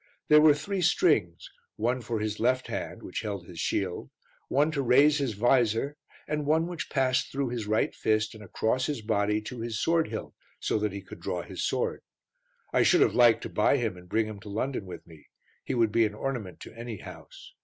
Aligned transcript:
There 0.29 0.41
were 0.41 0.55
three 0.55 0.81
strings 0.81 1.47
one 1.75 2.01
for 2.01 2.19
his 2.21 2.39
left 2.39 2.65
hand, 2.65 3.03
which 3.03 3.21
held 3.21 3.45
his 3.45 3.59
shield, 3.59 4.09
one 4.47 4.71
to 4.71 4.81
raise 4.81 5.19
his 5.19 5.33
vizor 5.35 5.95
and 6.27 6.47
one 6.47 6.65
which 6.65 6.89
passed 6.89 7.31
through 7.31 7.49
his 7.49 7.67
right 7.67 7.93
fist 7.93 8.33
and 8.33 8.43
across 8.43 8.87
his 8.87 9.03
body 9.03 9.41
to 9.41 9.59
his 9.59 9.79
sword 9.79 10.07
hilt 10.07 10.33
so 10.59 10.79
that 10.79 10.91
he 10.91 11.03
could 11.03 11.19
draw 11.19 11.43
his 11.43 11.63
sword. 11.63 12.01
I 12.73 12.81
should 12.81 13.01
have 13.01 13.13
liked 13.13 13.43
to 13.43 13.49
buy 13.49 13.77
him 13.77 13.95
and 13.95 14.09
bring 14.09 14.25
him 14.25 14.39
to 14.39 14.49
London 14.49 14.87
with 14.87 15.05
me; 15.05 15.27
he 15.63 15.75
would 15.75 15.91
be 15.91 16.07
an 16.07 16.15
ornament 16.15 16.59
to 16.61 16.73
any 16.73 16.97
house. 16.97 17.53